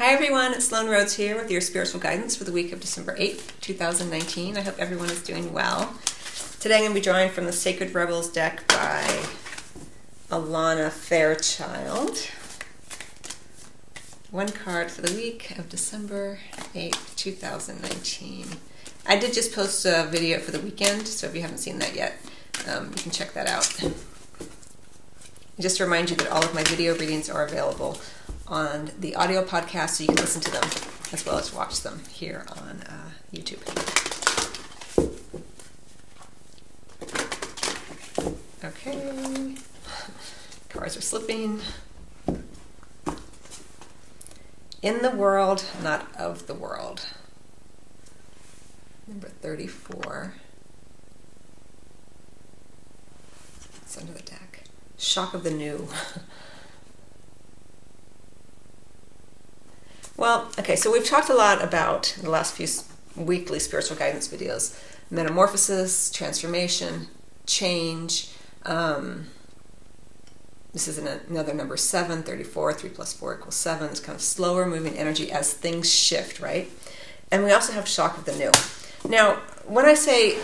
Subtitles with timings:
[0.00, 3.14] Hi everyone, it's Sloan Rhodes here with your spiritual guidance for the week of December
[3.18, 4.56] 8th, 2019.
[4.56, 5.92] I hope everyone is doing well.
[6.58, 9.02] Today I'm going to be drawing from the Sacred Rebels deck by
[10.30, 12.16] Alana Fairchild.
[14.30, 16.38] One card for the week of December
[16.74, 18.46] 8th, 2019.
[19.06, 21.94] I did just post a video for the weekend, so if you haven't seen that
[21.94, 22.14] yet,
[22.70, 23.66] um, you can check that out.
[25.60, 28.00] Just to remind you that all of my video readings are available
[28.50, 30.64] on the audio podcast, so you can listen to them
[31.12, 33.60] as well as watch them here on uh, YouTube.
[38.64, 39.54] Okay,
[40.68, 41.60] cards are slipping.
[44.82, 47.06] In the world, not of the world.
[49.06, 50.34] Number 34.
[53.82, 54.64] It's under the deck.
[54.98, 55.88] Shock of the new.
[60.20, 62.66] Well, okay, so we've talked a lot about the last few
[63.16, 64.78] weekly spiritual guidance videos
[65.10, 67.06] metamorphosis, transformation,
[67.46, 68.28] change.
[68.66, 69.28] Um,
[70.74, 73.88] this is an, another number seven, 34, 3 plus 4 equals 7.
[73.88, 76.70] It's kind of slower moving energy as things shift, right?
[77.32, 78.52] And we also have shock of the new.
[79.08, 80.38] Now, when I say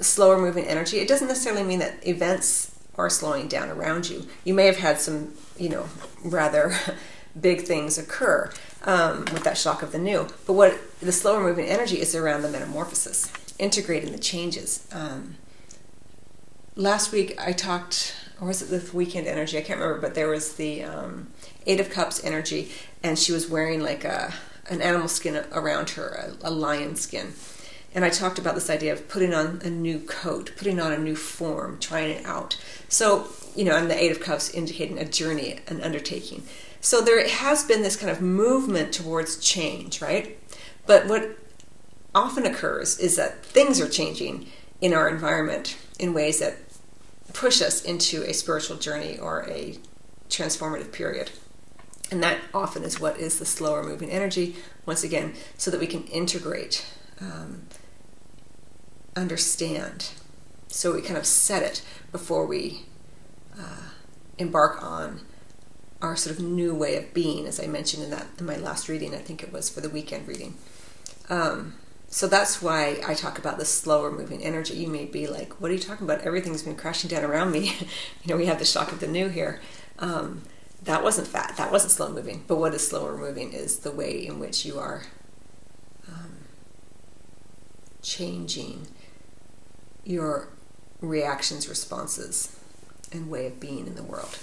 [0.00, 4.26] slower moving energy, it doesn't necessarily mean that events are slowing down around you.
[4.42, 5.88] You may have had some, you know,
[6.24, 6.74] rather
[7.40, 8.50] big things occur
[8.84, 10.28] um, with that shock of the new.
[10.46, 14.86] But what the slower moving energy is around the metamorphosis, integrating the changes.
[14.92, 15.36] Um,
[16.76, 19.58] last week I talked, or was it the weekend energy?
[19.58, 21.28] I can't remember, but there was the um,
[21.66, 22.70] Eight of Cups energy,
[23.02, 24.32] and she was wearing like a
[24.70, 27.32] an animal skin around her, a, a lion skin.
[27.94, 30.98] And I talked about this idea of putting on a new coat, putting on a
[30.98, 32.56] new form, trying it out.
[32.88, 36.44] So, you know, and the Eight of Cups indicating a journey, an undertaking.
[36.84, 40.36] So there has been this kind of movement towards change, right?
[40.84, 41.38] But what
[42.12, 44.48] often occurs is that things are changing
[44.80, 46.56] in our environment in ways that
[47.32, 49.78] push us into a spiritual journey or a
[50.28, 51.30] transformative period.
[52.10, 55.86] And that often is what is the slower moving energy, once again, so that we
[55.86, 56.84] can integrate,
[57.20, 57.68] um,
[59.14, 60.10] understand.
[60.66, 62.86] So we kind of set it before we
[63.56, 63.90] uh,
[64.36, 65.20] embark on
[66.02, 68.88] our sort of new way of being, as I mentioned in that in my last
[68.88, 69.14] reading.
[69.14, 70.56] I think it was for the weekend reading.
[71.30, 71.74] Um,
[72.08, 74.74] so that's why I talk about the slower moving energy.
[74.74, 76.22] You may be like, "What are you talking about?
[76.22, 77.68] Everything's been crashing down around me."
[78.22, 79.60] you know, we have the shock of the new here.
[79.98, 80.42] Um,
[80.82, 81.54] that wasn't fat.
[81.56, 82.44] That wasn't slow moving.
[82.46, 85.04] But what is slower moving is the way in which you are
[86.08, 86.38] um,
[88.02, 88.88] changing
[90.04, 90.48] your
[91.00, 92.58] reactions, responses,
[93.12, 94.38] and way of being in the world.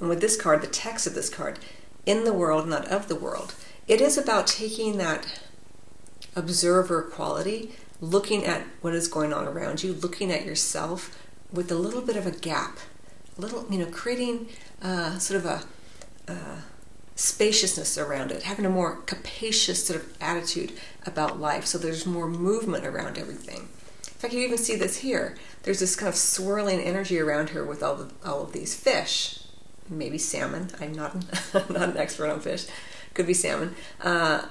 [0.00, 1.58] And with this card, the text of this card,
[2.06, 3.54] in the world, not of the world,
[3.86, 5.40] it is about taking that
[6.34, 11.16] observer quality, looking at what is going on around you, looking at yourself
[11.52, 12.78] with a little bit of a gap,
[13.36, 14.48] a little, you know, creating
[14.80, 16.60] uh, sort of a uh,
[17.14, 20.72] spaciousness around it, having a more capacious sort of attitude
[21.04, 23.68] about life, so there's more movement around everything.
[24.06, 25.36] In fact, you even see this here.
[25.62, 29.39] There's this kind of swirling energy around her with all, the, all of these fish
[29.90, 30.68] maybe salmon.
[30.80, 31.14] I'm not
[31.70, 32.66] not an expert on fish.
[33.14, 33.74] Could be salmon.
[34.00, 34.46] Uh,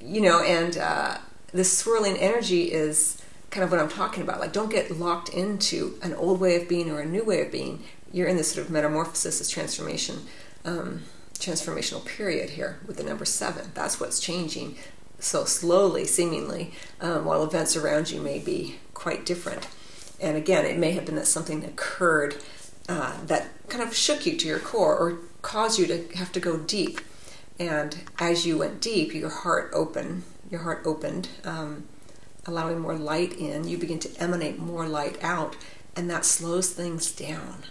[0.00, 1.18] you know, and uh,
[1.52, 4.40] this swirling energy is kind of what I'm talking about.
[4.40, 7.50] Like, don't get locked into an old way of being or a new way of
[7.50, 7.82] being.
[8.12, 10.26] You're in this sort of metamorphosis, this transformation,
[10.64, 11.02] um,
[11.34, 13.70] transformational period here with the number seven.
[13.74, 14.76] That's what's changing
[15.18, 19.68] so slowly, seemingly, um, while events around you may be quite different.
[20.20, 22.36] And again, it may have been that something occurred
[22.88, 26.40] uh, that kind of shook you to your core or caused you to have to
[26.40, 27.00] go deep.
[27.58, 30.24] And as you went deep, your heart opened.
[30.50, 31.84] Your heart opened, um,
[32.44, 33.68] allowing more light in.
[33.68, 35.56] You begin to emanate more light out,
[35.96, 37.64] and that slows things down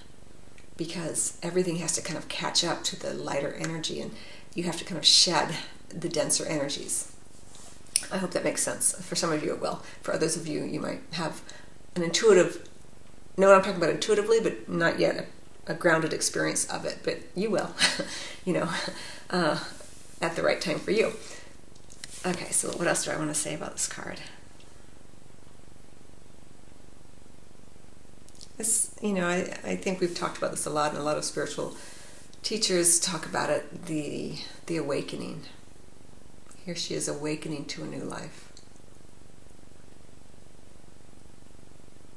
[0.77, 4.11] because everything has to kind of catch up to the lighter energy, and
[4.55, 5.55] you have to kind of shed
[5.89, 7.11] the denser energies.
[8.11, 8.93] I hope that makes sense.
[8.93, 9.83] For some of you, it will.
[10.01, 11.41] For others of you, you might have
[11.95, 12.67] an intuitive
[13.37, 15.27] know what I'm talking about intuitively, but not yet
[15.67, 16.99] a, a grounded experience of it.
[17.03, 17.71] But you will,
[18.45, 18.69] you know,
[19.29, 19.59] uh,
[20.21, 21.13] at the right time for you.
[22.25, 24.19] Okay, so what else do I want to say about this card?
[28.57, 31.17] This, you know, I, I think we've talked about this a lot, and a lot
[31.17, 31.75] of spiritual
[32.43, 34.35] teachers talk about it the
[34.67, 35.43] the awakening.
[36.63, 38.50] Here she is awakening to a new life.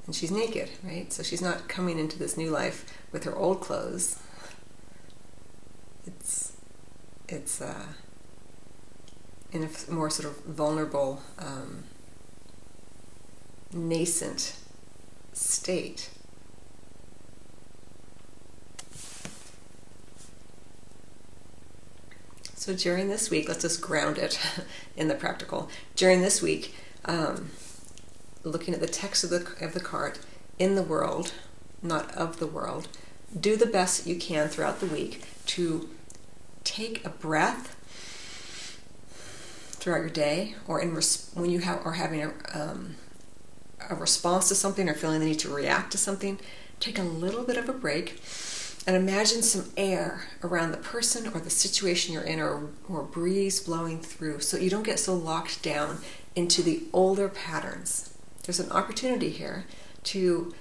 [0.07, 1.13] And she's naked, right?
[1.13, 4.19] So she's not coming into this new life with her old clothes.
[6.07, 6.53] it's
[7.29, 7.87] it's uh,
[9.51, 11.85] in a more sort of vulnerable, um,
[13.73, 14.57] nascent
[15.33, 16.11] state.
[22.55, 24.39] So during this week, let's just ground it
[24.97, 25.69] in the practical.
[25.97, 26.75] During this week,
[27.05, 27.51] um,
[28.45, 30.19] looking at the text of the of the card
[30.59, 31.33] in the world,
[31.83, 32.89] not of the world,
[33.39, 35.89] do the best you can throughout the week to
[36.63, 37.77] take a breath
[39.85, 42.97] throughout your day, or in res- when you have, are having a, um,
[43.91, 46.41] a response to something or feeling the need to react to something,
[46.81, 48.19] take a little bit of a break
[48.87, 53.61] and imagine some air around the person or the situation you're in or, or breeze
[53.61, 55.99] blowing through so you don't get so locked down
[56.35, 58.14] into the older patterns.
[58.45, 59.65] There's an opportunity here
[60.05, 60.55] to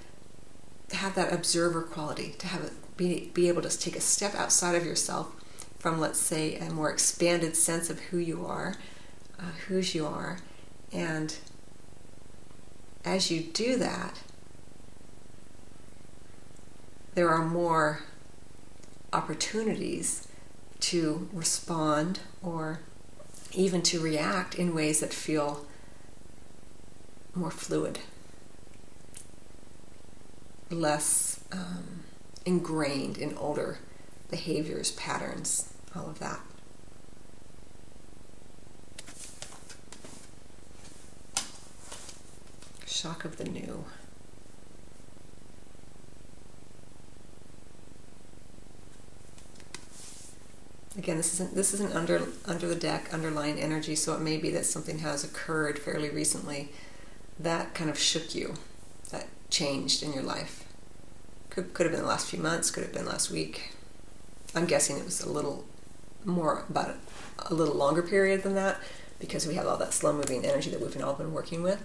[0.92, 4.74] have that observer quality, to have it be, be able to take a step outside
[4.74, 5.34] of yourself
[5.78, 8.76] from, let's say, a more expanded sense of who you are,
[9.38, 10.38] uh, whose you are,
[10.92, 11.36] and
[13.04, 14.20] as you do that,
[17.14, 18.00] there are more
[19.12, 20.26] opportunities
[20.80, 22.80] to respond or
[23.52, 25.66] even to react in ways that feel
[27.34, 27.98] more fluid,
[30.70, 32.04] less um,
[32.44, 33.78] ingrained in older
[34.30, 36.40] behaviors, patterns, all of that.
[42.86, 43.84] Shock of the new.
[50.96, 54.50] Again, this isn't this isn't under under the deck underlying energy, so it may be
[54.52, 56.70] that something has occurred fairly recently
[57.38, 58.54] that kind of shook you,
[59.10, 60.64] that changed in your life.
[61.50, 63.72] Could could have been the last few months, could have been last week.
[64.54, 65.64] I'm guessing it was a little
[66.24, 66.96] more about
[67.38, 68.78] a little longer period than that
[69.18, 71.82] because we have all that slow moving energy that we've all been working with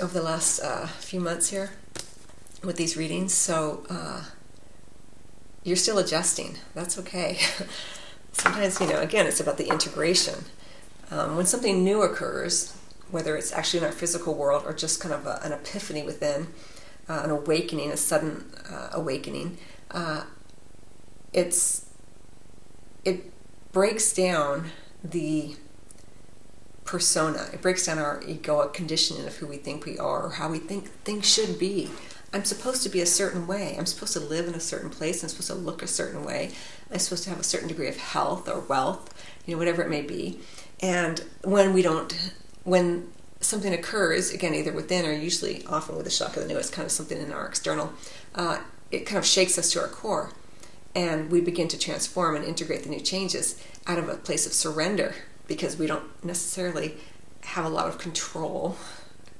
[0.00, 1.72] over the last uh, few months here
[2.62, 3.32] with these readings.
[3.34, 4.24] So uh,
[5.64, 6.58] you're still adjusting.
[6.74, 7.38] That's okay.
[8.32, 10.44] sometimes, you know, again, it's about the integration.
[11.10, 12.76] Um, when something new occurs,
[13.10, 16.48] whether it's actually in our physical world or just kind of a, an epiphany within,
[17.08, 19.58] uh, an awakening, a sudden uh, awakening,
[19.90, 20.24] uh,
[21.32, 21.86] it's
[23.04, 23.32] it
[23.72, 24.70] breaks down
[25.02, 25.56] the
[26.84, 27.48] persona.
[27.52, 30.58] It breaks down our egoic conditioning of who we think we are or how we
[30.58, 31.88] think things should be.
[32.32, 33.76] I'm supposed to be a certain way.
[33.78, 35.22] I'm supposed to live in a certain place.
[35.22, 36.52] I'm supposed to look a certain way.
[36.90, 39.14] I'm supposed to have a certain degree of health or wealth,
[39.46, 40.40] you know, whatever it may be.
[40.80, 42.32] And when we don't,
[42.64, 43.10] when
[43.40, 46.70] something occurs, again, either within or usually often with the shock of the new, it's
[46.70, 47.92] kind of something in our external,
[48.34, 48.58] uh,
[48.90, 50.32] it kind of shakes us to our core.
[50.94, 54.52] And we begin to transform and integrate the new changes out of a place of
[54.52, 55.14] surrender
[55.46, 56.96] because we don't necessarily
[57.42, 58.76] have a lot of control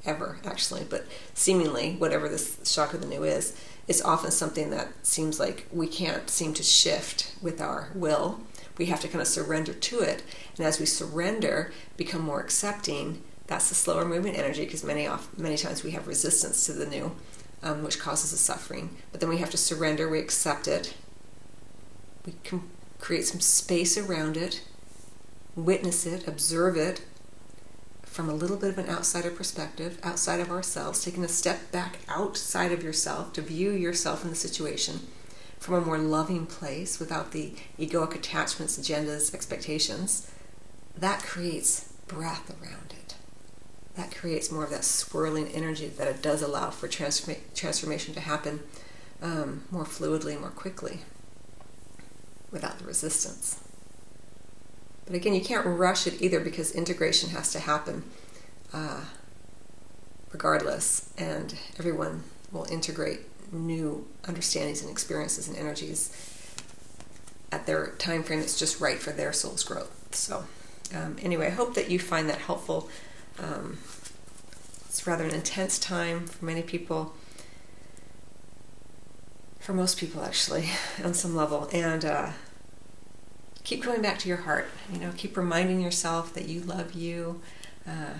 [0.04, 3.56] ever actually, but seemingly whatever this shock of the new is,
[3.86, 8.40] is often something that seems like we can't seem to shift with our will.
[8.80, 10.22] We have to kind of surrender to it,
[10.56, 13.22] and as we surrender, become more accepting.
[13.46, 15.06] That's the slower movement energy because many
[15.36, 17.14] many times we have resistance to the new,
[17.62, 18.96] um, which causes the suffering.
[19.12, 20.08] But then we have to surrender.
[20.08, 20.94] We accept it.
[22.24, 22.62] We can
[22.98, 24.62] create some space around it,
[25.54, 27.04] witness it, observe it,
[28.04, 31.98] from a little bit of an outsider perspective, outside of ourselves, taking a step back
[32.08, 35.00] outside of yourself to view yourself in the situation
[35.60, 40.28] from a more loving place without the egoic attachments, agendas, expectations,
[40.96, 43.14] that creates breath around it.
[43.94, 48.20] That creates more of that swirling energy that it does allow for transforma- transformation to
[48.20, 48.60] happen
[49.20, 51.00] um, more fluidly, more quickly,
[52.50, 53.60] without the resistance.
[55.04, 58.04] But again, you can't rush it either because integration has to happen
[58.72, 59.02] uh,
[60.32, 63.20] regardless, and everyone will integrate
[63.52, 66.14] new understandings and experiences and energies
[67.52, 70.14] at their time frame that's just right for their soul's growth.
[70.14, 70.44] So,
[70.94, 72.88] um, anyway, I hope that you find that helpful.
[73.38, 73.78] Um,
[74.86, 77.14] it's rather an intense time for many people,
[79.58, 80.68] for most people actually,
[81.04, 82.04] on some level, and.
[82.04, 82.30] Uh,
[83.70, 84.66] keep going back to your heart.
[84.92, 87.40] You know, keep reminding yourself that you love you.
[87.86, 88.14] Uh,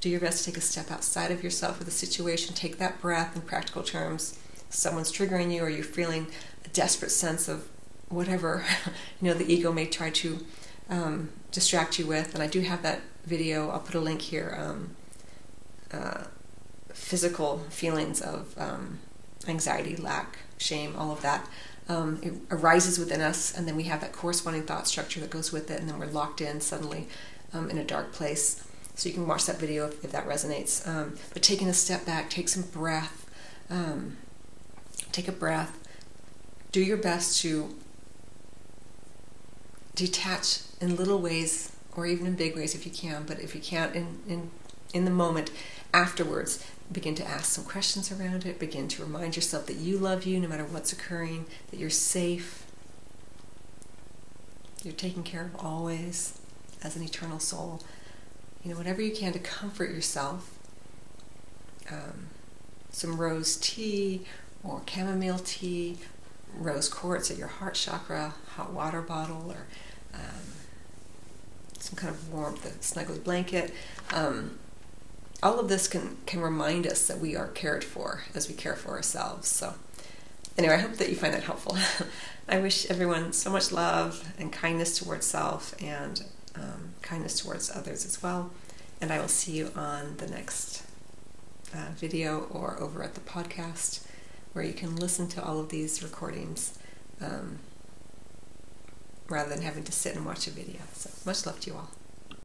[0.00, 2.54] do your best to take a step outside of yourself with a situation.
[2.54, 4.38] Take that breath in practical terms.
[4.70, 6.26] Someone's triggering you, or you're feeling
[6.64, 7.68] a desperate sense of
[8.08, 8.64] whatever
[9.20, 10.44] you know the ego may try to
[10.88, 12.34] um, distract you with.
[12.34, 13.70] And I do have that video.
[13.70, 14.56] I'll put a link here.
[14.58, 14.96] Um,
[15.92, 16.24] uh,
[16.92, 18.98] physical feelings of um,
[19.48, 21.48] anxiety, lack, shame, all of that
[21.90, 25.50] um, it arises within us, and then we have that corresponding thought structure that goes
[25.50, 27.08] with it, and then we're locked in suddenly
[27.52, 28.64] um, in a dark place.
[29.00, 30.86] So you can watch that video if, if that resonates.
[30.86, 33.24] Um, but taking a step back, take some breath,
[33.70, 34.18] um,
[35.10, 35.78] take a breath,
[36.70, 37.74] do your best to
[39.94, 43.62] detach in little ways or even in big ways if you can, but if you
[43.62, 44.50] can't in, in,
[44.92, 45.50] in the moment
[45.94, 50.24] afterwards, begin to ask some questions around it, begin to remind yourself that you love
[50.24, 52.66] you no matter what's occurring, that you're safe,
[54.84, 56.38] you're taken care of always
[56.82, 57.80] as an eternal soul.
[58.62, 60.58] You know, whatever you can to comfort yourself.
[61.90, 62.28] Um,
[62.90, 64.26] some rose tea
[64.62, 65.98] or chamomile tea,
[66.58, 69.66] rose quartz at your heart chakra, hot water bottle, or
[70.14, 70.52] um,
[71.78, 73.72] some kind of warmth, a snuggly blanket.
[74.12, 74.58] Um,
[75.42, 78.76] all of this can, can remind us that we are cared for as we care
[78.76, 79.48] for ourselves.
[79.48, 79.74] So,
[80.58, 81.78] anyway, I hope that you find that helpful.
[82.48, 86.22] I wish everyone so much love and kindness towards self and
[86.54, 88.50] um, kindness towards others as well.
[89.00, 90.84] And I will see you on the next
[91.74, 94.04] uh, video or over at the podcast
[94.52, 96.78] where you can listen to all of these recordings
[97.20, 97.58] um,
[99.28, 100.80] rather than having to sit and watch a video.
[100.92, 101.90] So, much love to you all.